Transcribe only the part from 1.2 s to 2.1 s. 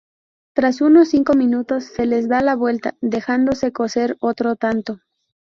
minutos se